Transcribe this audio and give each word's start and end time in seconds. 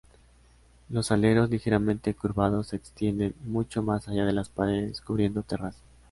Los 0.89 1.11
aleros 1.11 1.51
ligeramente 1.51 2.15
curvados 2.15 2.69
se 2.69 2.75
extienden 2.75 3.35
mucho 3.45 3.83
más 3.83 4.07
allá 4.07 4.25
de 4.25 4.33
las 4.33 4.49
paredes, 4.49 4.99
cubriendo 4.99 5.43
terrazas. 5.43 5.83